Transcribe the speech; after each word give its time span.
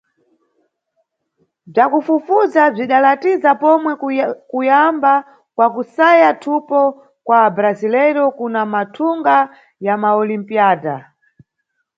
Bzwakufufudza 1.73 2.61
bzwidalatiza 2.73 3.51
pomwe 3.61 3.91
kuwanda 4.49 5.13
kwa 5.55 5.67
kusaya 5.75 6.29
thupo 6.43 6.79
kwa 7.25 7.37
abrasileiro 7.47 8.23
kuna 8.37 8.61
mathunga 8.73 9.35
ya 9.85 9.95
maOlimpíada. 10.01 10.95